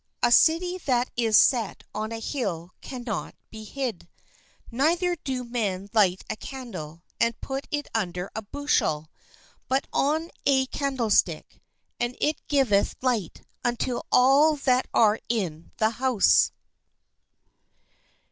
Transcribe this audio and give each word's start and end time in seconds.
A 0.23 0.31
city 0.31 0.79
that 0.87 1.11
is 1.15 1.37
set 1.37 1.83
on 1.93 2.11
an 2.11 2.21
hill 2.21 2.71
cannot 2.81 3.35
be 3.51 3.63
hid. 3.63 4.07
Neither 4.71 5.15
do 5.17 5.43
men 5.43 5.91
light 5.93 6.23
a 6.27 6.35
candle, 6.35 7.03
and 7.19 7.39
put 7.39 7.67
it 7.69 7.87
under 7.93 8.31
a 8.35 8.41
bushel, 8.41 9.11
but 9.67 9.85
on 9.93 10.15
a 10.15 10.17
THE 10.17 10.17
LIGHT 10.17 10.29
OF 10.29 10.33
THE 10.33 10.53
WORLD 10.69 10.71
candlestick; 10.71 11.61
and 11.99 12.17
it 12.19 12.37
giveth 12.47 12.95
light 13.03 13.43
unto 13.63 14.01
all 14.11 14.55
that 14.55 14.87
are 14.91 15.19
in 15.29 15.71
the 15.77 15.91
house. 15.91 16.51